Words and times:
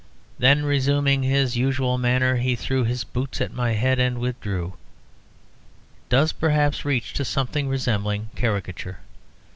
"Then, 0.39 0.65
resuming 0.65 1.21
his 1.21 1.55
usual 1.55 1.99
manner, 1.99 2.37
he 2.37 2.55
threw 2.55 2.85
his 2.85 3.03
boots 3.03 3.39
at 3.39 3.53
my 3.53 3.73
head 3.73 3.99
and 3.99 4.17
withdrew," 4.17 4.73
does 6.09 6.31
perhaps 6.31 6.83
reach 6.83 7.13
to 7.13 7.23
something 7.23 7.69
resembling 7.69 8.31
caricature. 8.35 9.01